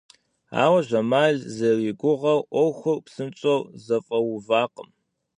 [0.63, 4.89] Ауэ Жамал зэригугъэу ӏуэхур псынщӏэу зэфӏэувакъым.